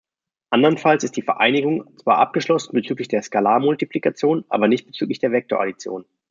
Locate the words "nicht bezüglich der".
4.67-5.31